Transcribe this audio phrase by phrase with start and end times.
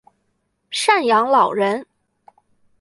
[0.71, 1.85] 赡养老人